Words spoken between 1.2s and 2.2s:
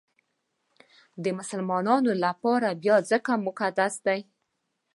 د مسلمانانو